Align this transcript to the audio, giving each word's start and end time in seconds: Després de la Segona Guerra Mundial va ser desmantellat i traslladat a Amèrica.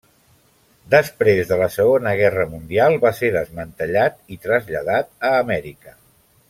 Després 0.93 1.51
de 1.51 1.59
la 1.59 1.67
Segona 1.75 2.15
Guerra 2.21 2.47
Mundial 2.55 2.99
va 3.05 3.13
ser 3.21 3.31
desmantellat 3.39 4.21
i 4.37 4.43
traslladat 4.47 5.15
a 5.31 5.35
Amèrica. 5.47 5.99